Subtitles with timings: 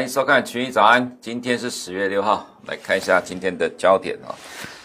[0.00, 1.14] 欢迎收看群益早安。
[1.20, 4.32] 今天是十月六号，来看一下今天的焦点啊。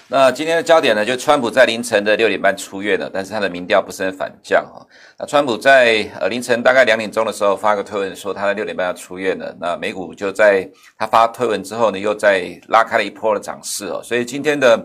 [0.09, 4.85] 那今天的焦点呢，就川普在凌晨的六点半出院了，但是他的民调不是很反降哈。
[5.17, 9.55] 那川普在呃凌晨大概两点钟的时候发个推文说他在六点半要出院了。
[9.57, 14.01] 那美股就在他发推文之后呢，又在拉开了一波的涨势哦。
[14.03, 14.77] 所以今天的。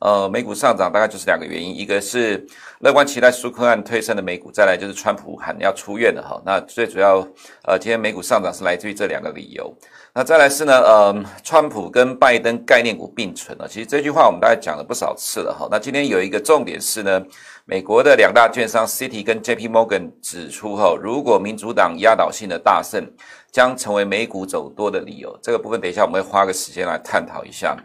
[0.00, 2.46] 呃，美股上涨大概就是两个原因，一个是
[2.80, 6.40] 乐观期待苏克案推升的美股，再来就是川普喊要出院了哈。
[6.46, 7.26] 那最主要，
[7.64, 9.74] 呃，今天美股上涨是来自于这两个理由。
[10.14, 13.66] 那再来是呢，呃，川普跟拜登概念股并存了。
[13.68, 15.68] 其实这句话我们大概讲了不少次了哈。
[15.70, 17.20] 那今天有一个重点是呢，
[17.64, 23.04] 美国的两大券商 City 跟 JP Morgan 指出哈，如果民主党压倒性的大胜，
[23.50, 25.36] 将成为美股走多的理由。
[25.42, 27.76] 这个部分等一下我们会花个时间来探讨一下。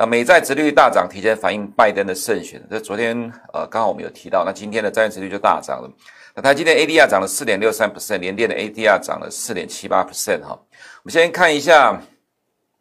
[0.00, 2.58] 那美债殖利率大涨，提前反映拜登的胜选。
[2.70, 3.14] 这昨天
[3.52, 5.90] 呃，刚好我们有提到，那今天的债券殖利率就大涨了。
[6.34, 10.58] 那它今天 ADR 涨了四点六三 percent，联电的 ADR 涨了四点七八 percent 哈。
[11.02, 12.00] 我们先看一下，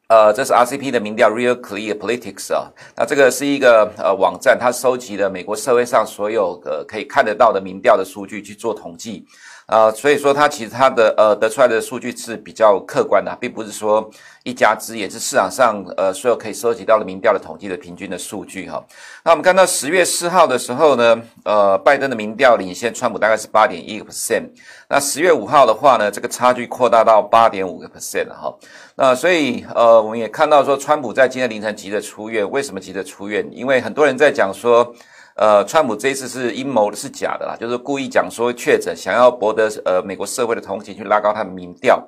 [0.07, 2.71] 呃，这是 RCP 的民调 Real Clear Politics 啊。
[2.95, 9.25] 那这个是一个呃网站，它收集了美国社会上所有呃可以看得到的民调的数据去做统计。
[9.69, 14.09] 啊、所以说它其实它的呃得出来的数据是比较客观的，并不是说
[14.43, 18.83] 一家之言，是市场上呃所有可以收集到的民调的统计的平均的数据哈。
[19.23, 24.49] 那我们看到十月四号的时候呢，呃，拜登的民调领先川普大概是八点一个 percent，
[24.89, 28.51] 那十月五号的话呢，这个差距扩大到八点五个 percent 了哈。
[28.95, 33.47] 那所以呃，我们也看到说，川普在今天凌晨急着出院，为什么急着出院？
[33.51, 34.95] 因为很多人在讲说。
[35.39, 42.05] 呃，川普这一次是阴谋的，是假的啦，就是故意讲说确诊，想要博得呃美国社会的同情，去拉高他的民调。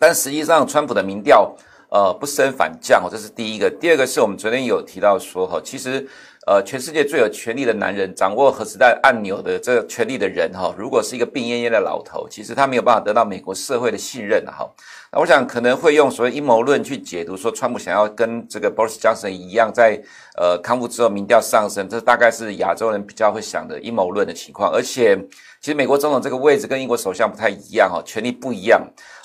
[0.00, 1.54] 但实际上，川普的民调
[1.88, 3.70] 呃不升反降哦，这是第一个。
[3.70, 6.04] 第二个是我们昨天有提到说哈，其实
[6.46, 14.68] 呃全世界最有权力的男人，掌握核子弹按钮的这个权力的人哈，如果是一个病恹恹的老头，其实他没有办法得到美国社会的信任哈。
[15.12, 20.00] 那我想可能会用所谓阴谋论去解读，说川普想要跟这个 Boris Johnson 一样，在
[20.36, 24.72] 呃康复之后民调上升，这大概是亚洲人比较会想的阴谋论的情况。
[24.72, 25.16] 而且，
[25.62, 28.82] 其实美国总统这个位置跟英国首相不太一样哈，权力不一样，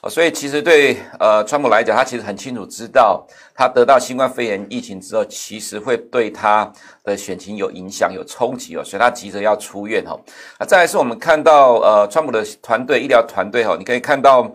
[0.07, 3.25] 所以其实对呃川普来讲，他其实很清楚知道，
[3.55, 6.71] 他得到新冠肺炎疫情之后，其实会对他
[7.03, 10.15] 的选情有影响、有冲击哦，所以他急着要出院哈。
[10.59, 14.51] 那再来是我们看到呃川普的团队医疗团队哈，你可以看到。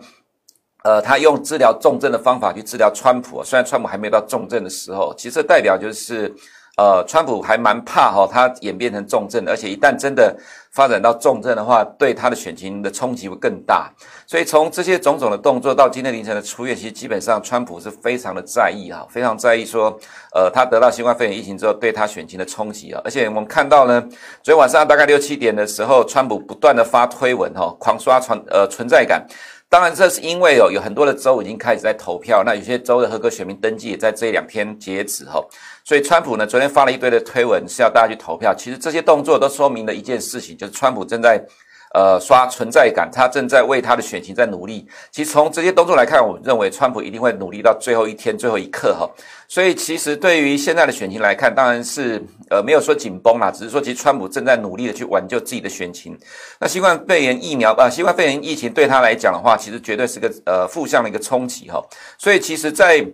[0.85, 6.29] 呃，他用治疗重症的方法去治疗川普，虽然川普还没有到重症的时候，其实代表就是，
[6.75, 10.35] 呃，川普还蛮怕哈，他演变成重症，而且一旦真的
[10.71, 13.91] 发展到重症的话，对他的选情的冲击会更大。
[14.25, 19.95] 所以从这些种种的动作到今天凌晨的出院，其实基本上川普是非常的在意哈，非常在意说，
[20.33, 22.99] 呃，他得到新冠肺炎疫情之后对他选情的冲击啊。
[23.05, 24.01] 而且我们看到呢，
[24.41, 29.23] 昨天晚上大概六七点的时候，川普不断的发推文哈，狂刷存呃存在感。
[29.73, 35.43] 当然，这是因为哦，有很多的州已经开始在投票，那有些州的合格选民登记也在这两天截止哈，
[35.83, 38.53] 所以川普呢昨天发了一堆的推文，是要大家去投票。
[38.53, 41.43] 其实这些动作都说明了一件事情，就是川普正在。
[41.93, 44.83] 呃，刷存在感，他正在为他的选情在努力。
[45.11, 49.07] 其实从这些动作来看，我认为川普一定会努力到最后一天、最后一刻哈。
[49.47, 56.17] 所以，其实对于现在的选情来看，当然是呃没有说紧绷啦，只是说其实川普正在努力的去挽救自己的选情。
[56.59, 61.79] 那新冠肺炎疫苗啊、新冠肺炎疫情对他来讲的话，其实绝对是个呃负向的一个冲击哈。
[62.17, 63.05] 所以，其实，在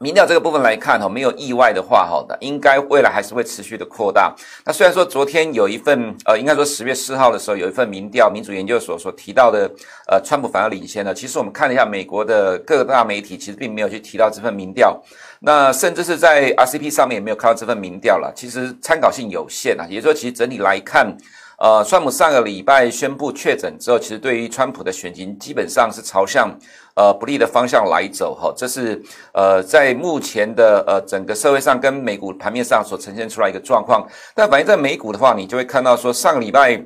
[0.00, 4.32] 民调这个部分来看哈，没有意外的话哈，应该未来还是会持续的扩大。
[4.64, 9.68] 那虽然说昨天有一份呃，应该说十月四号的时候有一份民调，民主研究所所提到的
[10.06, 11.12] 呃，川普反而领先了。
[11.12, 15.02] 其实我们看了一下美国的各大媒体，其实并没有去提到这份民调，
[15.40, 18.32] 那甚至是在 RCP 上面也没有看到这份民调了。
[18.36, 21.16] 其实参考性有限啊，也就是说，其实整体来看。
[21.58, 26.48] 呃，川普上个礼拜宣布确诊之后，其实对于川普的选情基本上是朝向
[26.94, 29.02] 呃不利的方向来走哈，这是
[29.32, 34.06] 呃在目前的呃整个社会上跟美股盘面上所呈现出来一个状况。
[34.34, 36.80] 但反映在美股的话，你就会看到说上个礼拜。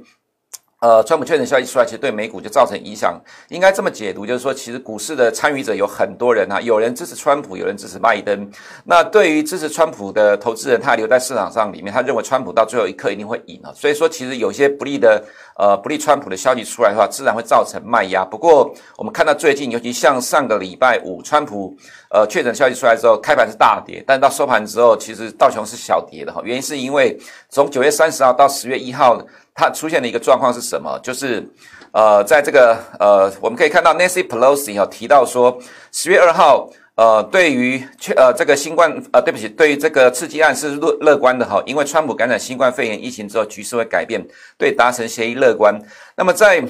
[0.83, 3.17] 呃，川普确诊消息出来，其实对美股就造成影响。
[3.51, 8.51] 应该这么解读，就是说，其实股市的参与者有很多人啊，有人支持川普，有人支持拜登。
[8.85, 13.71] 那对于支持川普的投资人，他留在市场上里面，他认为川普到最后一刻一定会赢啊。
[13.73, 15.25] 所以说，其实有些不利的
[15.57, 18.25] 呃不利川普的消息出来的话，自然会造成卖压。
[18.25, 21.77] 不过，我们看到最近，尤其像上个礼拜五，川普
[22.11, 26.43] 呃确诊消息出来之后，开盘是大跌，但到收盘之后，其实道琼是小跌的哈。
[26.45, 27.17] 原因是因为
[27.51, 29.17] 从九月三十号到十月一号。
[29.55, 30.99] 它出现的一个状况是什么？
[31.03, 31.47] 就是，
[31.93, 35.59] 呃，在这个呃，我们可以看到 Nancy Pelosi 哦提到说，
[35.93, 44.27] 十月二号，呃，对于确呃这个新冠呃，对不起，对于这个刺激案是乐乐观的哈，因为川普感染新冠肺炎疫情之后，局势会改变，
[44.57, 45.79] 对达成协议乐观。
[46.17, 46.65] 那么在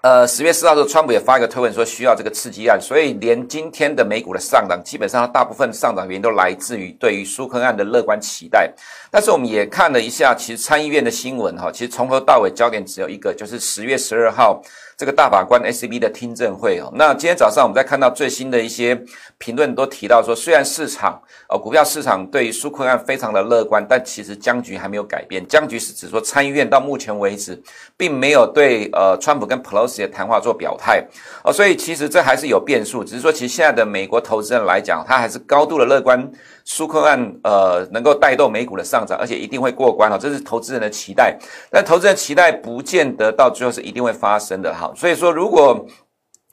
[0.00, 8.72] 呃，十月四号的时候，川普也发一个推文说需要这个刺激案，所以连今天的美股的上涨，基本上大部分上涨原因都来自于对于苏克案的乐观期待。
[9.10, 14.62] 但是我们也看了一下，其实参议院的新闻哈，其实从头到尾焦点只有一个，就是十月十二号。
[14.98, 19.00] 这个大法官 SCB 的听证会哦，那今天早上我们在看到最新的一些
[19.38, 25.46] 评论都提到说，虽然市场呃股票市场对于纾困案非常的乐观，但其实僵局还没有改变。
[25.46, 27.62] 僵局是指说参议院到目前为止
[27.96, 31.06] 并没有对呃川普跟 Pelosi 的谈话做表态
[31.44, 33.04] 哦，所以其实这还是有变数。
[33.04, 36.28] 只是说其实现在的美国投资人来讲，他还是高度的乐观。
[36.68, 41.34] 纾困案呃能够带动美股的上涨，而且一定会过关哈，这是投资人的期待。
[41.70, 44.92] 但投资人期待不见得到最后是一定会发生的哈。
[44.94, 45.86] 所以说，如果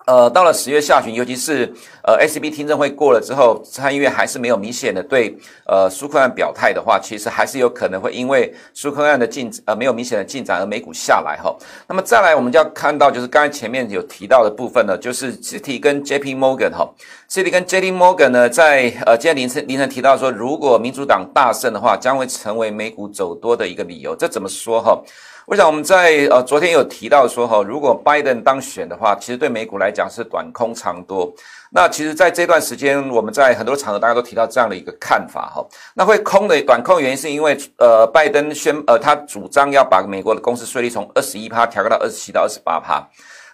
[0.06, 1.74] 呃到了十月下旬，尤其是
[2.04, 5.36] 呃 SCB 听证会过了之后，参议院还是没有明显的对
[5.66, 11.56] 呃苏克案表态的话，其实还是有可能会因为苏克案的进呃没有明显的进展而美股下来哈。
[11.88, 16.88] 那么再来，我们就要看到就是刚才前面有提到的部分呢，就是 Citi 跟 JP Morgan 哈。
[17.28, 24.16] Citi 跟 JP Morgan 呢，在呃今天凌晨凌晨提到说，如果民主党大胜的话，将会成为美股走多的一个理由。
[24.16, 25.02] 这怎么说哈？
[25.47, 31.31] 我想我们在呃昨天有提到说哈，如果拜登当选的话，其实对美股来讲是短空长多。
[31.69, 35.63] 那其实在这段时间，我们在很多场合大家都提到这样的一个看法哈。
[35.94, 43.07] 那会空的短空的原因是因为呃拜登宣呃他主张要把美国的公司税率从二十一趴调高到二十七到二十八趴。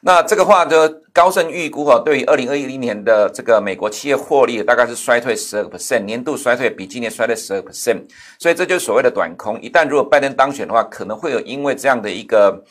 [0.04, 8.02] 那这个话就高盛预估哈，对于二零二一年的这个美国企业获利大概是衰退十二个 percent，年度衰退比今年衰退十二 percent，
[8.40, 9.62] 所以这就是所谓的短空。
[9.62, 12.64] 一旦如果拜登当选的话，可能会有因为这样的一个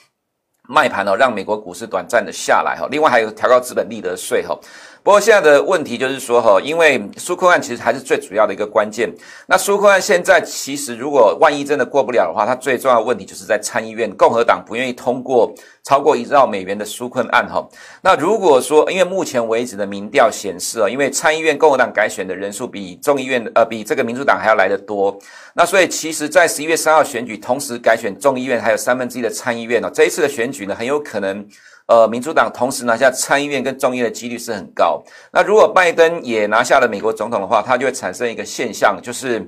[0.68, 2.88] 卖盘哦，让美国股市短暂的下来哈。
[2.90, 4.58] 另外还有调高资本利得税哈。
[5.02, 9.10] 不过现在的问题就是说，哈，因为纾困案其实还是最主要的一个关键。
[9.46, 15.52] 那纾困案现在其实如果万一真的过不了的话，它最重要的问题就是在参议院，共和党不愿意通过
[15.82, 17.66] 超过一兆美元的纾困案，哈。
[18.02, 25.18] 那如果说，因为目前为止的民调显示啊，因为参议院共和党改选的人数比众议院呃比这个民主党还要来得多，
[25.54, 31.46] 那所以其实，在十一月三号选举同时改选众议院还有三分之一的参议院哦，这一次的选举呢，很有可能。
[31.90, 35.02] 呃，民主党同时拿下参议院跟众议院的几率是很高。
[35.32, 39.44] 那如果拜登也拿下了美国总统的话，他就会产生一个现象，就是。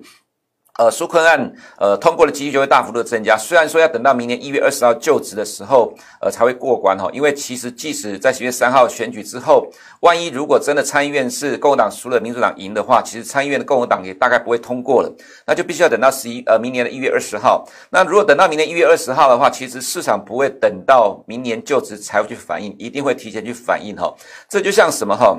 [0.78, 3.36] 呃，纾困案呃通过的几率就会大幅度的增加。
[3.36, 7.10] 虽然说要等到明年一月二十号就职的时候，呃才会过关哈。
[7.12, 9.68] 因为其实即使在十月三号选举之后，
[10.00, 15.14] 万一如果真的参议院是共和党输了，民主党赢的话，其实参议院的共和党也大概不会通过了。
[15.46, 17.68] 那就必须要等到十一呃明年的一月二十号。
[17.90, 24.10] 那如果等到明年一月二十号的话，其实市场不会等到明年就职才会去反应，一定会提前去反应哈。
[24.48, 25.36] 这就像什么哈？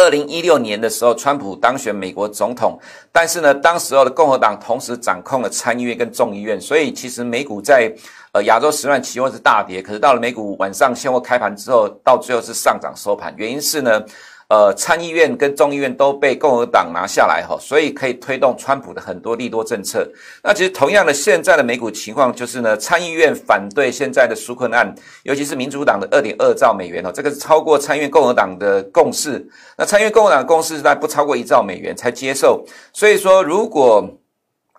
[0.00, 2.78] 二零一六年的时候，川普当选美国总统，
[3.12, 7.92] 但是呢，当时候的共和党同时掌控了参议院跟众议院，所以其实美股在
[8.32, 14.02] 呃亚洲时段期望是大跌，可是到了美股晚上现货开盘之后，到最后是上涨收盘，原因是呢。
[14.50, 20.04] 呃，参议院跟众议院都被共和党拿下来哈，所以可以推动川普的很多利多政策。
[20.42, 24.92] 那其实同样的，现在的美股情况就是呢，参议院反对现在的纾困案，
[25.22, 29.48] 尤其是民主党的二点二兆美元哦，这个是超过参议院共和党的共识。
[29.78, 32.66] 那参议院共和党的共识是在不超过一兆美元才接受。
[32.92, 34.18] 所以说，如果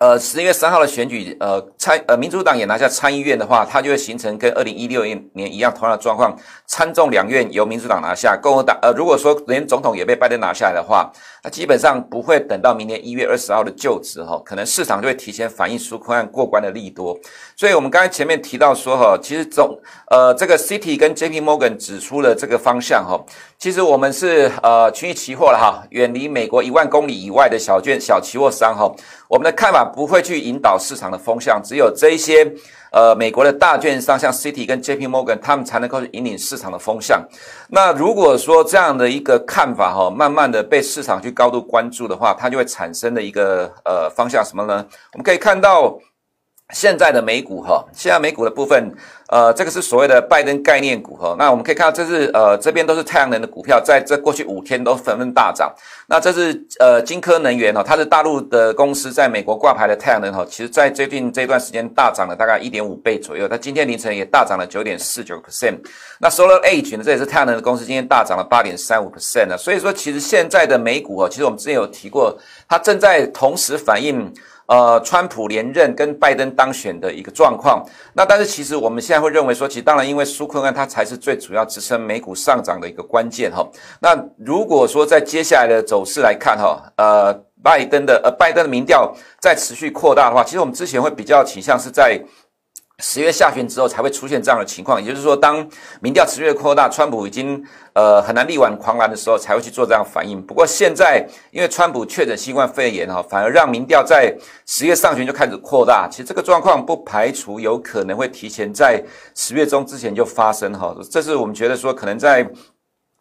[0.02, 11.08] 呃，十月三号的选举，呃，参呃民主党也拿下参议院的话，它就会形成跟二零一六年一样同样的状况，参众两院由民主党拿下，共和党呃，如果说连总统也被拜登拿下来的话，
[11.44, 17.16] 那基本上不会等到明年一月二十号的就职哈，可能市场就会提前反映纾困案过关的利多。
[17.54, 19.78] 所以我们刚才前面提到说哈，其实总
[20.10, 23.24] 呃这个 City 跟 JP Morgan 指出了这个方向哈，
[23.56, 28.92] 其实我们是呃群益期货了哈，远离美国一万公里以外的小券小期货商哈。
[29.28, 32.50] 我们的看法不会去引导市场的风向，只有这一些
[32.90, 37.22] 呃美国的大券商，像 City 跟 JP Morgan，他们才能够引领市场的风向。
[37.68, 44.84] 那如果说这样的一个看法哈，慢慢的被市场去高度关注的话，它就会产生的一个呃方向什么呢？
[45.12, 45.98] 我们可以看到
[46.72, 48.92] 现在的美股哈，现在美股的部分。
[49.28, 51.34] 呃，这个是所谓的拜登概念股哈。
[51.38, 55.72] 那我们可以看到，这是呃这边都是太阳能的股票，在这过去五天都纷纷大涨。
[56.06, 60.44] 那这是呃金科能源哈，它是大陆的公司，在美国挂牌的太阳能哈。
[60.46, 63.48] 其实，在最近这段时间大涨了大概一点五倍左右。
[63.48, 65.78] 它今天凌晨也大涨了九点四九 percent。
[66.20, 69.56] 那 Solar Edge 呢，这也是太阳能的公司，今天大涨了八点三五 percent 呢。
[69.56, 72.38] 所以说，其实现在的美股哈，其实我们之前有提过，
[72.68, 74.30] 它正在同时反映。
[74.72, 83.68] 呃，川普连任跟拜登当选的一个状况，那但是其实我们现在会认为说，其实当然因为纾困案它才是最主要支撑美股上涨的一个关键哈。
[84.00, 92.18] 那如果说在接下来的走势来看哈，呃，拜登的呃拜登的民调在持续扩大的话，其实我们之前会比较倾向是在。
[93.02, 95.68] 十月下旬之后才会出现这样的情况，也就是说，当
[96.00, 97.62] 民调持续扩大，川普已经
[97.94, 100.40] 呃很难力挽狂澜的时候，才会去做这样反应。
[100.40, 104.32] 不过现在，因为川普确诊新冠肺炎哈，反而让民调在
[104.66, 106.08] 十月上旬就开始扩大。
[106.08, 109.02] 其实这个状况不排除有可能会提前在
[109.34, 112.48] 十月中之前就发生哈，这是我们觉得说可能在。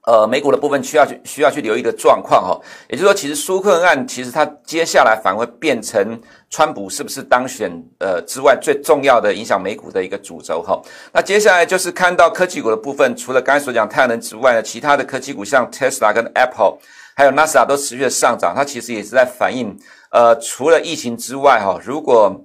[0.08, 10.82] 呃，美股的部分需要去需要去留意的状况哈，也就是说，其实纾困案其实它接下来反而会变成川普是不是当选呃之外最重要的影响美股的一个主轴哈。
[11.14, 16.80] 那接下来就是看到科技股的部分，除了刚才所讲太阳能之外呢，其他的科技股像 Tesla 跟 Apple，
[17.16, 19.78] 还有 NASA 都持续的上涨，它其实也是在反映
[20.10, 22.44] 呃除了疫情之外哈，如果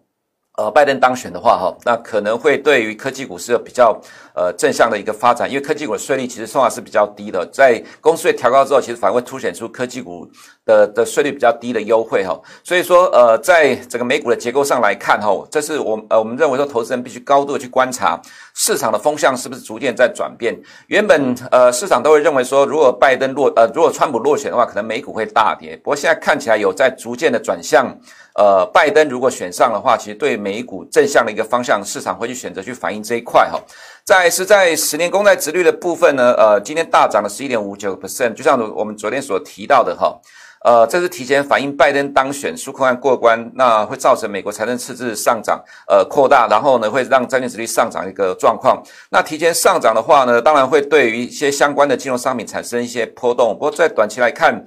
[0.57, 3.95] 呃，拜登当选的话，哈，那可能会对于科技股是有比较
[4.35, 10.27] 呃正向的一个发展，因为科技股的税率其实算是比较低的，在公司税调高之后，其实反而会凸显出科技股
[10.65, 18.19] 的的税率比较低的优惠，哈，所以说呃，在整个美股的结构上来看，哈，这是我呃我们认为说投资人必须高度去观察
[18.55, 20.59] 市场的风向是不是逐渐在转变。
[20.87, 27.95] 原本呃市场都会认为说，如果拜登落呃如果川普落选的话，可能美股会大跌，不过现在看起来有在逐渐的转向。
[28.37, 33.59] 呃，拜登如果选上的话，其实对美股正向的一个方向，市场会去选择去反映这一块哈。
[34.05, 40.21] 再是在十年公债殖率的部分呢，呃，今天大涨了十一点五九 percent，就像我们昨天所提到的哈，
[40.65, 48.83] 呃，这是提前反映拜登当选，纾困案过关，那会造成美国财政赤字上涨，呃，扩大，然后呢，会让债券殖率上涨一个状况。
[49.11, 53.55] 那提前上涨的话呢，当然会对于一些相关的金融商品产生一些波动。
[53.55, 54.67] 不过在短期来看，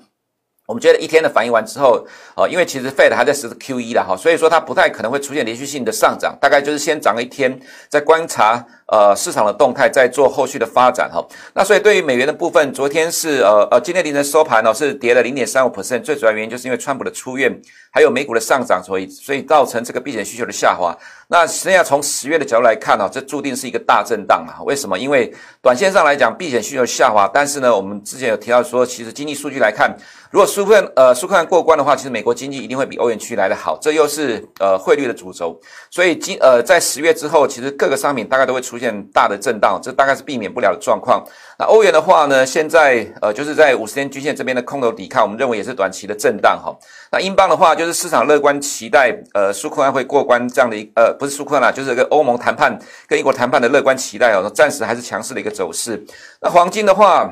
[0.70, 7.60] 我们觉得一天的反应完之后，呃，因为其实 Fed 还在实施 QE 了哈，所以说它不太可能会出现连续性的上涨，大概就是先涨一天，
[7.90, 8.64] 再观察。
[8.92, 20.98] 呃，市场的动态在做后续的发展哈，那所以对于美元的部分，昨天是呃呃，今天凌晨收盘呢是跌了零点三五 percent，最主要原因就是因为川普的出院，还有美股的上涨，所以所以造成这个避险需求的下滑。
[21.28, 24.64] 那实际上从十月的角度来看呢，这注定是一个大震荡啊。
[24.64, 24.98] 为什么？
[24.98, 25.32] 因为
[25.62, 29.96] 短线上来讲，避险需求下滑，但是呢，我们之前有提到说，其实经济数据来看，
[30.32, 35.60] 如果纾困呃纾困过关的话，其实美国经济一定会比欧元区来得好，这又是呃汇率的主轴，
[35.92, 41.24] 所以今呃在十月之后，其实各个商品大概都会出现大的震荡，这大概是避免不了的状况。
[41.58, 46.74] 那欧元的话呢，现在呃就是在五十天均线这边的空头抵抗，我们认为也是短期的震荡哈。
[47.12, 56.02] 那英镑的话，就是市场乐观期待呃纾困案会过关这样的一呃不是纾困啦，就是一个欧盟谈判跟英国谈判的乐观期待哦，暂时还是强势的一个走势。
[56.42, 57.32] 那黄金的话，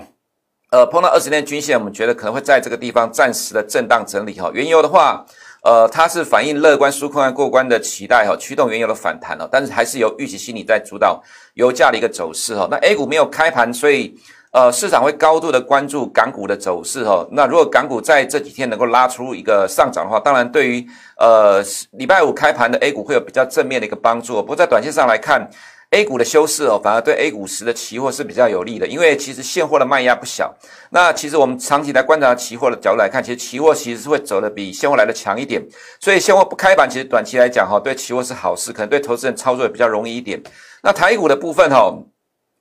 [0.71, 4.51] 呃碰到二十天均线，我们觉得可能会在这个地方暂时的震荡整理哈。
[4.53, 5.25] 原油的话。
[5.67, 11.21] 呃，它是反映乐观纾困案过关的期待哈，驱动原油的反弹哦，但是还是由预期心理在主导
[11.55, 12.65] 油价的一个走势哈。
[12.71, 14.17] 那 A 股没有开盘，所以
[14.51, 17.27] 呃市场会高度的关注港股的走势哈。
[17.31, 24.35] 那如果港股在这几天能够拉出一个上涨的话，当然对于呃礼拜五开盘的 A 股会有比较正面的一个帮助。
[24.35, 25.49] 不过在短线上来看。
[25.91, 30.53] A 股的修饰哦，反而对 A 股十的期货是比较有利的，因为其实现货的卖压不小。
[30.89, 35.65] 那其实我们长期来观察期货的角度来看，其实期货其实是会走得比现货来的强一点。
[36.01, 40.41] 所以现货不开板，其实短期来讲哈，对期货是好事，可能对投资人操作也比较容易一点。
[40.83, 41.97] 那台股的部分哈，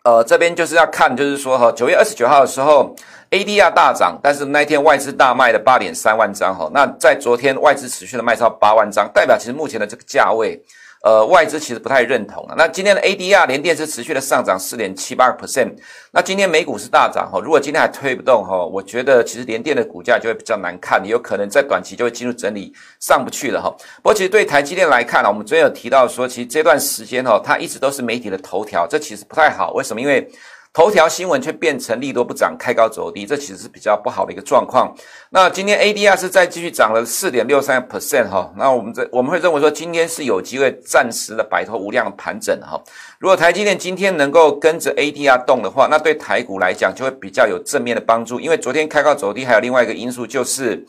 [0.05, 2.95] 呃，这边就是要看，就是说哈，九月二十九号的时候
[3.33, 6.71] ，ADR 大涨，但是那一天外资大卖了八点三万张哈。
[6.73, 10.63] 那在昨天外资持续的卖超八万张，代表其实目前的这个价位。
[11.07, 12.55] 呃，外资其实不太认同啊。
[12.59, 15.73] 那今天的 ADR 连电是持续的上涨四点七八个 percent。
[16.11, 23.71] 那今天美股是大涨哈，如果今天还推不动哈，我觉得其实连电的股价就会比较难看，有可能在短期就会进入整理上不去了哈。
[24.03, 29.75] 不过其实对台积电来看呢，我们昨天有提到说，其实这段时间哈，它一直都是媒体的头条，这其实不太好。
[29.75, 30.01] 为什么？
[30.01, 30.29] 因为
[30.77, 34.95] 头条新闻却变成利多不涨，开高走低，这其实是比较不好的一个状况。
[35.31, 38.53] 那今天 ADR 是再继续涨了四点六三 percent 哈。
[38.59, 42.79] 那我们这我们会认为说，今天是有机会暂时的摆脱无量的盘整哈。
[43.19, 48.39] 如果台积电今天能够跟着 ADR 动的话，那对台股来讲就会比较有正面的帮助。
[48.39, 50.85] 因为昨天开高走低，还有另外一个因素就是。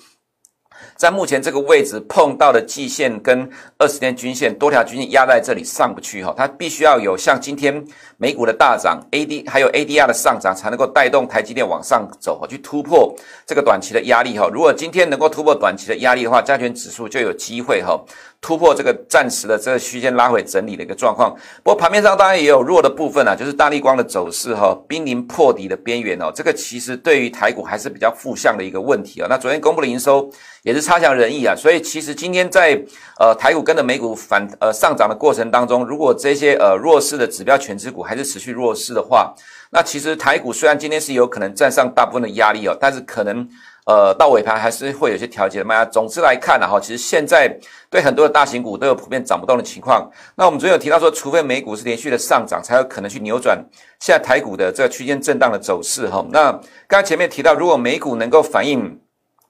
[0.96, 7.84] 在目前这个位置碰到的季线跟二十天均线多条均线压在这里上不去哈，它必须要有像今天
[8.18, 13.16] 美股的大涨，AD 还有 ADR 的上涨才能够带动台积电往上走哈，去突破
[13.46, 14.50] 这个短期的压力哈。
[14.52, 18.00] 如果今天能够突破短期的压力的话，加权指数就有机会哈。
[18.40, 29.28] 突破这个暂时的这个区间拉回整理的一个状况，不过盘面上当然也有弱的部分啊，就是大立光的走势哈，濒临破底的边缘哦，这个其实对于台股还是比较负向的一个问题啊。
[29.30, 30.30] 那昨天公布的营收
[30.62, 32.80] 也是差强人意啊，所以其实今天在
[33.20, 39.34] 呃台股跟着美股反呃上涨的过程当中，如果这些呃弱势的指标权值股还是持续弱势的话，
[39.72, 43.50] 那其实台股虽然今天是有可能站上大部分的压力哦，但是可能。
[43.88, 45.86] 呃，到尾盘还是会有些调节的卖压。
[45.86, 47.50] 总之来看呢，哈，其实现在
[47.90, 50.08] 对很多的大型股都有普遍涨不动的情况。
[50.36, 53.58] 那我们昨天有提到说，除非美股是连续的上涨，才有可能去扭转
[54.00, 56.26] 现在台股的这个区间震荡的走势，哈。
[56.30, 56.52] 那
[56.88, 59.00] 刚才前面提到，如果美股能够反映。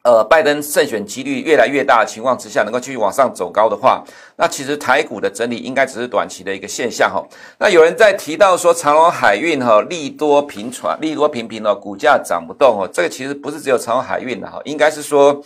[0.07, 4.01] 呃，拜登胜选几率越来越大的情况之下，能够继续往上走高的话，
[4.37, 7.21] 那其实台股的整理应该只是短期的一个现象哈。
[7.59, 15.43] 那有人在提到说长隆海运哈利多频传，利多频频哦，股价涨不动哦，这个其实不是只有长隆海运的哈，应该是说，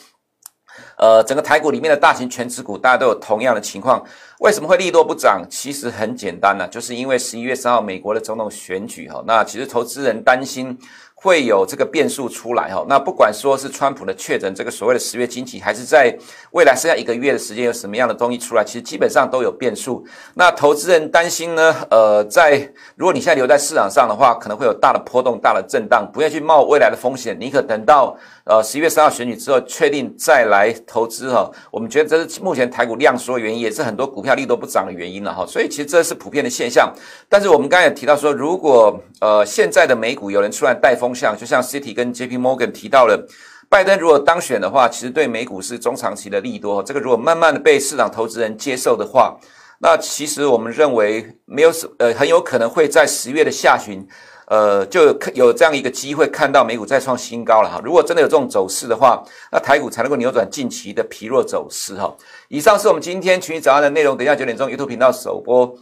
[1.00, 4.06] 呃，整个台股里面的大型权值股大家都有同样的情况。
[4.42, 5.46] 为什么会利多不涨？
[5.52, 10.76] 其实很简单呢，就是因为十一月三号美国的总统选举哈，那其实投资人担心。
[11.24, 16.12] 会有这个变数出来哈，那不管说是川普的确诊，这个所谓的十月经济，还是在
[16.50, 20.04] 未来剩下一个月的时间有什么样的东西出来，其实基本上都有变数。
[20.34, 31.48] 那投资人担心呢，呃，在如果你现在留在市场上的话，可能会有大的波动、大的震荡，不要去冒未来的风险，你可等到呃十一月三号选举之后确定再来投资哈。
[31.70, 35.46] 我们觉得这是目前台股量缩的原因，也是很多股票力都不涨的原因了哈。
[35.46, 36.94] 所以其实这是普遍的现象。
[37.30, 43.28] 但是我们刚才也提到说，如果呃现在的美股有人出来带风，向就像 City 跟 JP Morgan 提到了，
[43.70, 46.84] 拜登如果当选的话，其实对美股是中长期的利多。
[46.84, 49.38] 这个如果慢慢的被市场投资人接受的话，
[49.80, 54.08] 那其实我们认为没有呃很有可能会在十月的下旬，
[54.52, 57.80] 呃就有这样一个机会看到美股再创新高了哈。
[57.82, 62.14] 如果真的有这种走势的话，那台股才能够扭转近期的疲弱走势哈。
[62.50, 65.74] 以上是我们今天群益早安的内容，等一下九点钟 YouTube 频道首播。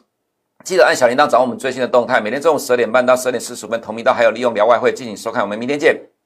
[0.64, 2.22] 记得按小铃铛，找我们最新的动态。
[2.22, 5.42] 每天中午十二点半到十二点四十五分，同频道还有利用聊外汇进行收看。
[5.42, 6.19] 我们明天见。